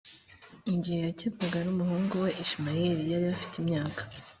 [0.73, 4.01] igihe yakebwaga n’umuhungu we ishimayeli yari afite imyaka